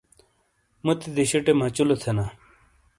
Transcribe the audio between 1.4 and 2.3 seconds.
مچلو تھینا۔